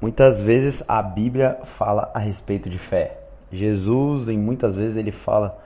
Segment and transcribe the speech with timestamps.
[0.00, 3.18] Muitas vezes a Bíblia fala a respeito de fé.
[3.52, 5.58] Jesus, em muitas vezes, ele fala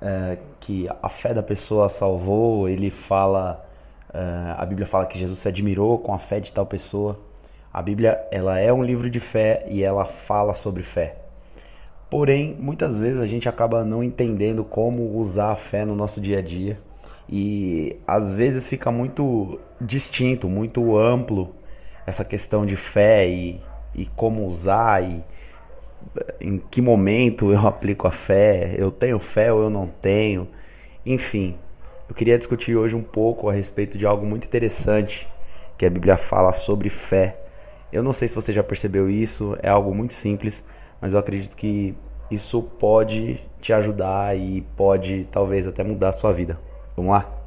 [0.00, 3.62] é, que a fé da pessoa salvou, ele fala,
[4.12, 7.18] é, a Bíblia fala que Jesus se admirou com a fé de tal pessoa.
[7.72, 11.16] A Bíblia, ela é um livro de fé e ela fala sobre fé.
[12.08, 16.38] Porém, muitas vezes a gente acaba não entendendo como usar a fé no nosso dia
[16.38, 16.78] a dia
[17.28, 21.54] e às vezes fica muito distinto, muito amplo
[22.06, 23.60] essa questão de fé e
[23.94, 25.22] e como usar e
[26.40, 30.48] em que momento eu aplico a fé, eu tenho fé ou eu não tenho,
[31.04, 31.56] enfim.
[32.08, 35.26] Eu queria discutir hoje um pouco a respeito de algo muito interessante
[35.78, 37.40] que a Bíblia fala sobre fé.
[37.92, 40.62] Eu não sei se você já percebeu isso, é algo muito simples,
[41.00, 41.94] mas eu acredito que
[42.30, 46.58] isso pode te ajudar e pode talvez até mudar a sua vida.
[46.96, 47.43] Vamos lá?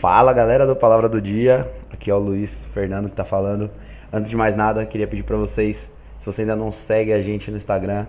[0.00, 3.70] Fala galera do Palavra do Dia, aqui é o Luiz Fernando que está falando.
[4.10, 7.50] Antes de mais nada, queria pedir para vocês, se você ainda não segue a gente
[7.50, 8.06] no Instagram,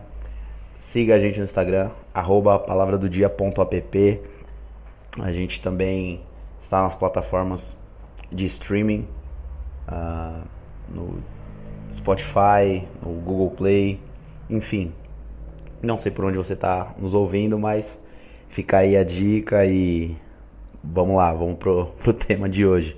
[0.77, 4.21] siga a gente no Instagram, arroba palavradodia.app.
[5.19, 6.21] A gente também
[6.61, 7.75] está nas plataformas
[8.31, 9.05] de streaming,
[9.89, 10.47] uh,
[10.87, 11.21] no
[11.91, 13.99] Spotify, no Google Play,
[14.49, 14.93] enfim.
[15.81, 17.99] Não sei por onde você está nos ouvindo, mas
[18.47, 20.15] fica aí a dica e
[20.83, 22.97] vamos lá, vamos pro, pro tema de hoje.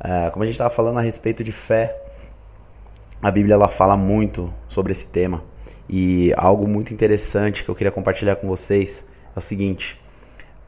[0.00, 1.96] Uh, como a gente estava falando a respeito de fé,
[3.20, 5.44] a Bíblia ela fala muito sobre esse tema.
[5.88, 10.00] E algo muito interessante que eu queria compartilhar com vocês é o seguinte: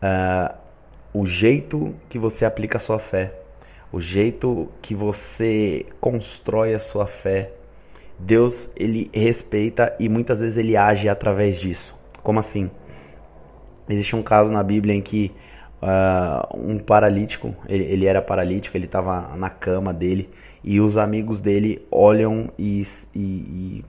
[0.03, 0.55] uh,
[1.13, 3.33] o jeito que você aplica a sua fé,
[3.93, 7.53] o jeito que você constrói a sua fé,
[8.19, 11.97] Deus ele respeita e muitas vezes ele age através disso.
[12.23, 12.71] Como assim?
[13.89, 15.33] Existe um caso na Bíblia em que
[15.85, 20.31] uh, um paralítico, ele, ele era paralítico, ele estava na cama dele
[20.63, 22.83] e os amigos dele olham e,
[23.15, 23.85] e, e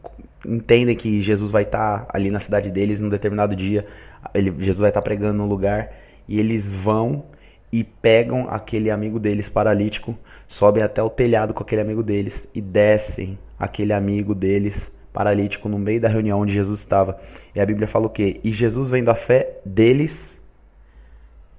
[0.45, 3.85] entendem que Jesus vai estar tá ali na cidade deles num determinado dia,
[4.33, 5.93] ele, Jesus vai estar tá pregando no lugar
[6.27, 7.23] e eles vão
[7.71, 10.17] e pegam aquele amigo deles paralítico,
[10.47, 15.79] sobem até o telhado com aquele amigo deles e descem aquele amigo deles paralítico no
[15.79, 17.17] meio da reunião onde Jesus estava.
[17.55, 18.39] E a Bíblia fala o quê?
[18.43, 20.37] E Jesus vendo a fé deles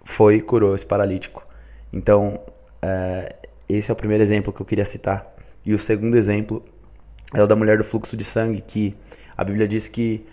[0.07, 1.45] foi e curou esse paralítico.
[1.93, 2.41] Então,
[2.81, 3.35] é,
[3.69, 5.35] esse é o primeiro exemplo que eu queria citar.
[5.65, 6.65] E o segundo exemplo
[7.35, 8.97] é o da mulher do fluxo de sangue, que
[9.37, 10.25] a Bíblia diz que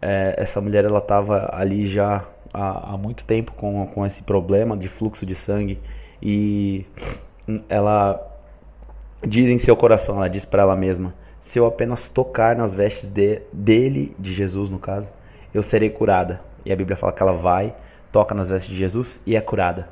[0.00, 4.76] é, essa mulher ela estava ali já há, há, muito tempo com, com esse problema
[4.76, 5.80] de fluxo de sangue
[6.20, 6.84] e
[7.68, 8.20] ela
[9.26, 13.10] diz em seu coração, ela diz para ela mesma: se eu apenas tocar nas vestes
[13.10, 15.08] de, dele, de Jesus no caso,
[15.54, 16.40] eu serei curada.
[16.64, 17.74] E a Bíblia fala que ela vai,
[18.12, 19.88] toca nas vestes de Jesus e é curada.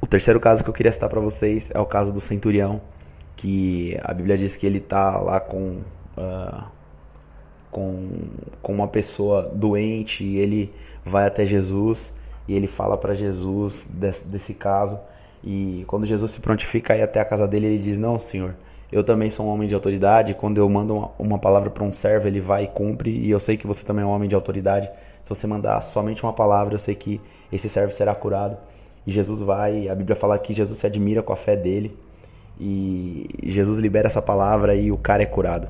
[0.00, 2.80] O terceiro caso que eu queria citar para vocês é o caso do centurião,
[3.36, 5.80] que a Bíblia diz que ele está lá com,
[6.16, 6.64] uh,
[7.70, 8.08] com,
[8.62, 10.72] com uma pessoa doente e ele
[11.04, 12.12] vai até Jesus
[12.46, 14.98] e ele fala para Jesus desse, desse caso.
[15.42, 18.54] E quando Jesus se prontifica a ir até a casa dele, ele diz: Não, senhor,
[18.92, 20.34] eu também sou um homem de autoridade.
[20.34, 23.10] Quando eu mando uma, uma palavra para um servo, ele vai e cumpre.
[23.10, 24.90] E eu sei que você também é um homem de autoridade.
[25.22, 27.20] Se você mandar somente uma palavra, eu sei que
[27.52, 28.56] esse servo será curado.
[29.06, 31.96] E Jesus vai, a Bíblia fala que Jesus se admira com a fé dele.
[32.58, 35.68] E Jesus libera essa palavra e o cara é curado.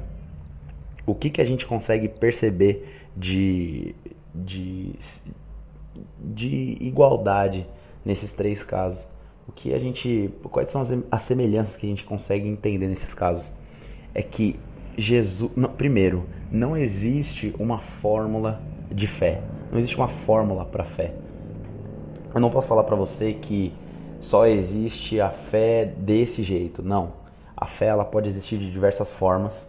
[1.06, 3.94] O que, que a gente consegue perceber de,
[4.34, 4.92] de,
[6.18, 7.66] de igualdade
[8.04, 9.06] nesses três casos?
[9.50, 13.12] O que a gente, quais são as, as semelhanças que a gente consegue entender nesses
[13.12, 13.52] casos?
[14.14, 14.60] É que
[14.96, 18.62] Jesus, não, primeiro, não existe uma fórmula
[18.92, 19.42] de fé.
[19.72, 21.14] Não existe uma fórmula para fé.
[22.32, 23.74] Eu não posso falar para você que
[24.20, 26.80] só existe a fé desse jeito.
[26.80, 27.14] Não.
[27.56, 29.66] A fé ela pode existir de diversas formas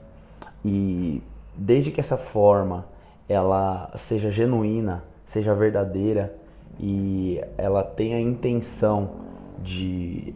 [0.64, 1.24] e
[1.58, 2.86] desde que essa forma
[3.28, 6.36] ela seja genuína, seja verdadeira
[6.80, 9.31] e ela tenha a intenção
[9.62, 10.34] de,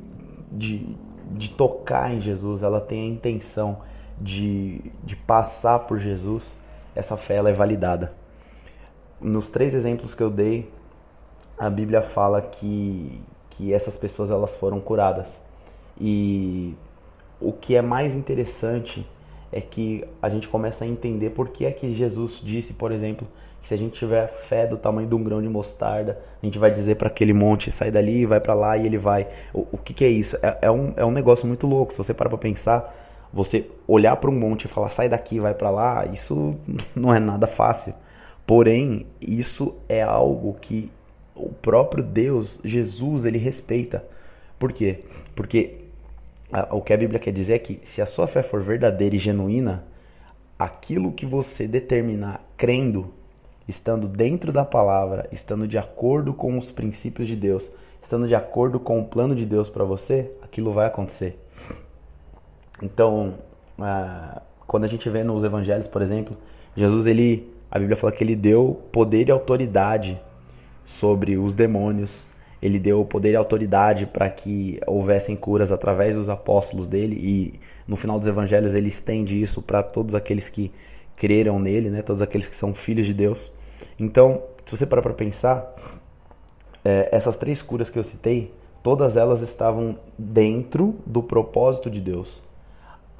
[0.51, 0.95] de,
[1.31, 3.79] de tocar em Jesus, ela tenha a intenção
[4.19, 6.57] de, de passar por Jesus,
[6.95, 8.13] essa fé ela é validada
[9.19, 10.69] nos três exemplos que eu dei,
[11.57, 15.41] a Bíblia fala que, que essas pessoas elas foram curadas.
[15.99, 16.75] E
[17.39, 19.07] o que é mais interessante
[19.51, 23.27] é que a gente começa a entender por que é que Jesus disse, por exemplo,
[23.65, 26.59] que se a gente tiver fé do tamanho de um grão de mostarda, a gente
[26.59, 29.27] vai dizer para aquele monte, sai dali, vai para lá e ele vai.
[29.51, 30.37] O, o que, que, é isso?
[30.39, 31.91] É, é, um, é um negócio muito louco.
[31.91, 32.95] Se você parar para pensar,
[33.33, 36.55] Você olhar para um monte e falar sai daqui, vai para lá, isso
[36.95, 37.95] não é nada fácil.
[38.45, 40.91] Porém, isso é algo que
[41.33, 44.05] o próprio Deus, Jesus, ele respeita.
[44.59, 44.99] Por quê?
[45.35, 45.79] Porque
[46.69, 49.19] o que a Bíblia quer dizer é que se a sua fé for verdadeira e
[49.19, 49.83] genuína,
[50.57, 53.11] aquilo que você determinar crendo,
[53.67, 57.71] estando dentro da palavra, estando de acordo com os princípios de Deus,
[58.01, 61.39] estando de acordo com o plano de Deus para você, aquilo vai acontecer.
[62.81, 63.35] Então,
[63.79, 66.37] ah, quando a gente vê nos evangelhos, por exemplo,
[66.75, 70.19] Jesus, ele, a Bíblia fala que ele deu poder e autoridade
[70.83, 72.27] sobre os demônios,
[72.61, 77.95] ele deu poder e autoridade para que houvessem curas através dos apóstolos dele e no
[77.95, 80.71] final dos evangelhos ele estende isso para todos aqueles que
[81.15, 82.01] creram nele, né?
[82.01, 83.51] Todos aqueles que são filhos de Deus.
[83.99, 85.75] Então, se você parar para pensar,
[86.83, 88.53] é, essas três curas que eu citei,
[88.83, 92.43] todas elas estavam dentro do propósito de Deus.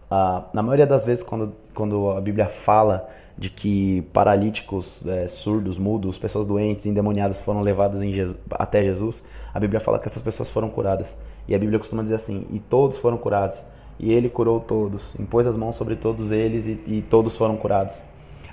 [0.10, 5.78] Ah, na maioria das vezes, quando, quando a Bíblia fala de que paralíticos, é, surdos,
[5.78, 10.50] mudos, pessoas doentes, endemoniadas foram levadas Jesus, até Jesus, a Bíblia fala que essas pessoas
[10.50, 11.18] foram curadas.
[11.48, 13.58] E a Bíblia costuma dizer assim: e todos foram curados.
[14.00, 18.02] E ele curou todos, impôs as mãos sobre todos eles e, e todos foram curados.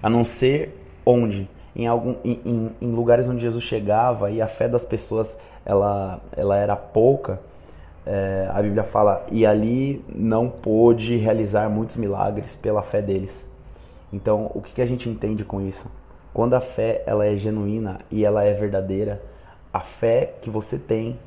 [0.03, 1.49] A não ser onde?
[1.75, 6.21] Em, algum, em, em, em, lugares onde Jesus chegava e a fé das pessoas ela,
[6.37, 7.41] ela era pouca,
[8.05, 13.47] é, a Bíblia fala, e ali não pôde realizar muitos milagres pela fé deles.
[14.13, 15.87] Então, o que, que a gente entende com isso?
[16.35, 19.23] Quando a fé ela é genuína e ela é verdadeira,
[19.73, 21.19] a fé que você tem,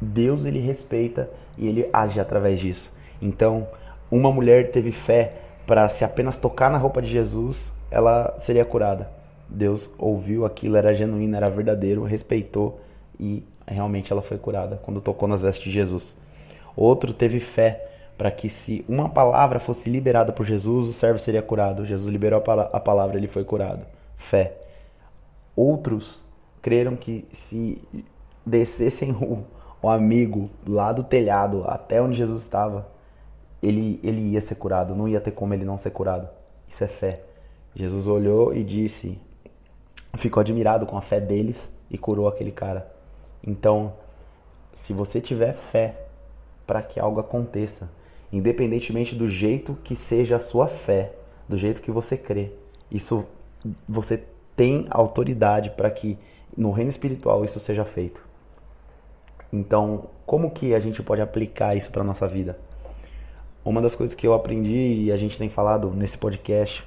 [0.00, 1.28] Deus ele respeita
[1.58, 2.92] e ele age através disso.
[3.20, 3.68] Então,
[4.10, 5.32] uma mulher teve fé
[5.66, 9.10] para se apenas tocar na roupa de Jesus, ela seria curada.
[9.48, 12.80] Deus ouviu aquilo, era genuíno, era verdadeiro, respeitou
[13.18, 16.16] e realmente ela foi curada quando tocou nas vestes de Jesus.
[16.76, 17.86] Outro teve fé
[18.16, 21.86] para que se uma palavra fosse liberada por Jesus, o servo seria curado.
[21.86, 22.42] Jesus liberou
[22.72, 23.86] a palavra, ele foi curado.
[24.16, 24.54] Fé.
[25.56, 26.22] Outros
[26.60, 27.80] creram que se
[28.44, 29.44] descessem o,
[29.82, 32.86] o amigo lá do telhado até onde Jesus estava,
[33.62, 36.28] ele, ele ia ser curado, não ia ter como ele não ser curado.
[36.68, 37.22] Isso é fé.
[37.74, 39.18] Jesus olhou e disse,
[40.16, 42.90] ficou admirado com a fé deles e curou aquele cara.
[43.46, 43.94] Então,
[44.72, 46.06] se você tiver fé
[46.66, 47.90] para que algo aconteça,
[48.32, 51.12] independentemente do jeito que seja a sua fé,
[51.48, 52.52] do jeito que você crê.
[52.90, 53.24] Isso
[53.88, 54.22] você
[54.56, 56.16] tem autoridade para que
[56.56, 58.24] no reino espiritual isso seja feito.
[59.52, 62.56] Então, como que a gente pode aplicar isso para nossa vida?
[63.64, 66.82] Uma das coisas que eu aprendi e a gente tem falado nesse podcast,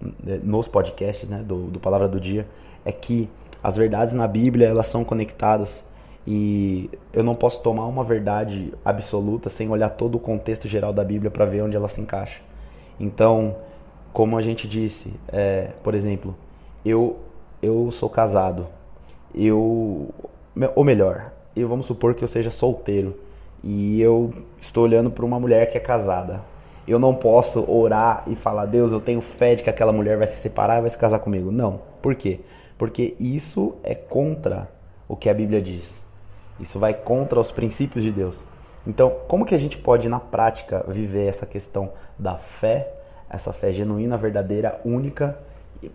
[0.00, 2.46] né, nos podcasts né, do, do Palavra do Dia,
[2.84, 3.28] é que
[3.62, 5.84] as verdades na Bíblia elas são conectadas.
[6.26, 11.02] E eu não posso tomar uma verdade absoluta sem olhar todo o contexto geral da
[11.02, 12.40] Bíblia para ver onde ela se encaixa.
[13.00, 13.56] Então,
[14.12, 16.36] como a gente disse, é, por exemplo,
[16.84, 17.16] eu
[17.62, 18.66] eu sou casado,
[19.34, 20.12] eu
[20.74, 23.18] ou melhor, eu vamos supor que eu seja solteiro
[23.62, 26.42] e eu estou olhando para uma mulher que é casada.
[26.86, 30.26] Eu não posso orar e falar, Deus, eu tenho fé de que aquela mulher vai
[30.26, 31.50] se separar e vai se casar comigo.
[31.50, 31.80] Não.
[32.00, 32.40] Por quê?
[32.78, 34.68] Porque isso é contra
[35.06, 36.06] o que a Bíblia diz.
[36.58, 38.46] Isso vai contra os princípios de Deus.
[38.86, 42.90] Então, como que a gente pode, na prática, viver essa questão da fé,
[43.28, 45.38] essa fé genuína, verdadeira, única,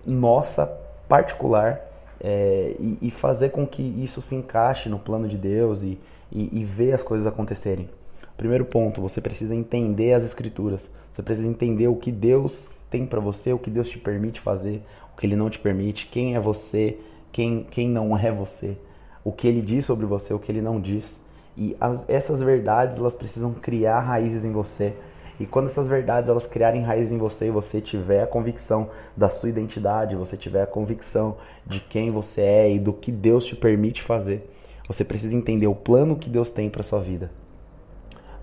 [0.06, 0.68] nossa,
[1.08, 1.82] particular,
[2.22, 6.00] é, e, e, fazer com que isso se encaixe no plano de Deus e,
[6.34, 7.90] e, e ver as coisas acontecerem?
[8.36, 10.90] Primeiro ponto, você precisa entender as Escrituras.
[11.12, 14.82] Você precisa entender o que Deus tem para você, o que Deus te permite fazer,
[15.14, 16.98] o que Ele não te permite, quem é você,
[17.32, 18.76] quem, quem não é você
[19.24, 21.20] o que ele diz sobre você, o que ele não diz.
[21.56, 24.94] E as, essas verdades elas precisam criar raízes em você.
[25.40, 29.30] E quando essas verdades elas criarem raízes em você e você tiver a convicção da
[29.30, 33.56] sua identidade, você tiver a convicção de quem você é e do que Deus te
[33.56, 34.48] permite fazer,
[34.88, 37.32] você precisa entender o plano que Deus tem para sua vida.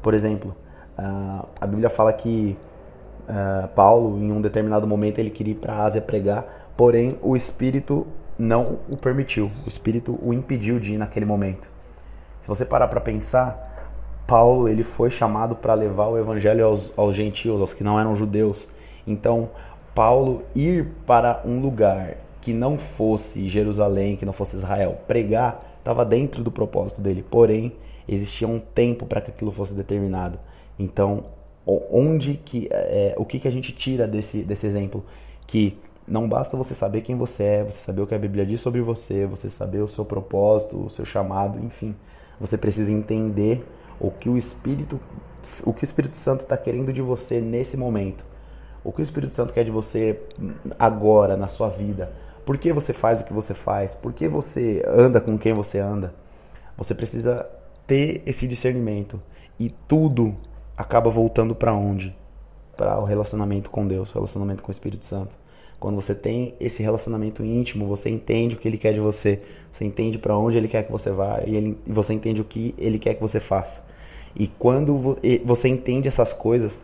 [0.02, 0.54] Por exemplo,
[0.97, 2.56] a Bíblia fala que
[3.75, 8.06] Paulo, em um determinado momento, ele queria ir para a Ásia pregar, porém o Espírito
[8.38, 11.68] não o permitiu, o Espírito o impediu de ir naquele momento.
[12.40, 13.68] Se você parar para pensar,
[14.26, 18.14] Paulo ele foi chamado para levar o evangelho aos, aos gentios, aos que não eram
[18.14, 18.68] judeus.
[19.06, 19.50] Então,
[19.94, 26.04] Paulo ir para um lugar que não fosse Jerusalém, que não fosse Israel, pregar, estava
[26.04, 27.25] dentro do propósito dele.
[27.28, 27.72] Porém,
[28.08, 30.38] existia um tempo para que aquilo fosse determinado.
[30.78, 31.25] Então,
[31.66, 35.04] onde que é, o que, que a gente tira desse, desse exemplo?
[35.46, 38.60] Que não basta você saber quem você é, você saber o que a Bíblia diz
[38.60, 41.94] sobre você, você saber o seu propósito, o seu chamado, enfim.
[42.40, 43.64] Você precisa entender
[44.00, 44.99] o que o Espírito
[45.64, 48.25] o que o Espírito Santo está querendo de você nesse momento.
[48.84, 50.20] O que o Espírito Santo quer de você
[50.78, 52.12] agora, na sua vida.
[52.44, 53.94] Por que você faz o que você faz?
[53.94, 56.14] Por que você anda com quem você anda?
[56.76, 57.49] Você precisa
[57.87, 59.20] ter esse discernimento.
[59.59, 60.37] E tudo
[60.76, 62.16] acaba voltando para onde?
[62.76, 65.37] Para o relacionamento com Deus, o relacionamento com o Espírito Santo.
[65.78, 69.40] Quando você tem esse relacionamento íntimo, você entende o que ele quer de você,
[69.73, 72.75] você entende para onde ele quer que você vá e, ele, você entende o que
[72.76, 73.82] ele quer que você faça.
[74.37, 76.80] E quando você entende essas coisas,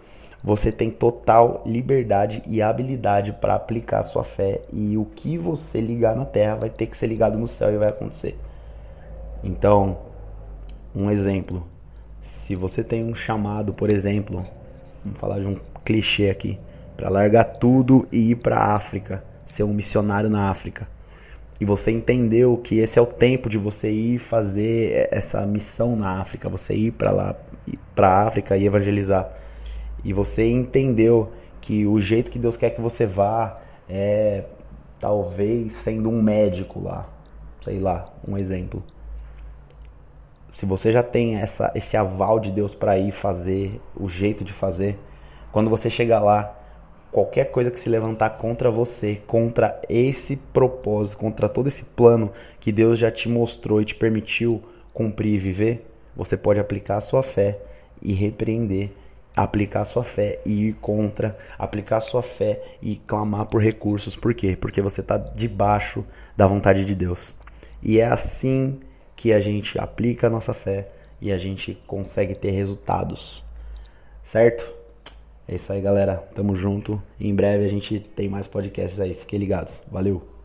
[0.47, 5.81] você tem total liberdade e habilidade para aplicar a sua fé e o que você
[5.81, 8.39] ligar na terra vai ter que ser ligado no céu e vai acontecer.
[9.43, 9.99] Então,
[10.95, 11.67] um exemplo,
[12.21, 14.47] se você tem um chamado, por exemplo,
[15.05, 16.61] vamos falar de um clichê aqui,
[16.97, 20.87] para largar tudo e ir para a África, ser um missionário na África.
[21.61, 26.21] E você entendeu que esse é o tempo de você ir fazer essa missão na
[26.21, 27.35] África, você ir para lá,
[27.97, 29.45] para a África e evangelizar
[30.05, 34.45] e você entendeu que o jeito que Deus quer que você vá é
[35.01, 37.09] talvez sendo um médico lá,
[37.61, 38.83] sei lá, um exemplo.
[40.49, 44.53] Se você já tem essa, esse aval de Deus para ir fazer o jeito de
[44.53, 44.99] fazer,
[45.53, 46.57] quando você chegar lá,
[47.11, 52.71] qualquer coisa que se levantar contra você, contra esse propósito, contra todo esse plano que
[52.71, 54.63] Deus já te mostrou e te permitiu
[54.93, 57.59] cumprir e viver, você pode aplicar a sua fé
[58.01, 58.93] e repreender
[59.37, 64.17] aplicar sua fé e ir contra, aplicar sua fé e clamar por recursos.
[64.17, 64.57] Por quê?
[64.59, 67.37] Porque você está debaixo da vontade de Deus.
[67.83, 68.81] E é assim
[69.15, 70.89] que a gente aplica a nossa fé
[71.21, 73.45] e a gente consegue ter resultados.
[74.25, 74.75] Certo?
[75.47, 76.17] É isso aí, galera.
[76.35, 77.01] Tamo junto.
[77.21, 79.15] em breve a gente tem mais podcasts aí.
[79.15, 79.83] Fiquem ligados.
[79.91, 80.36] Valeu!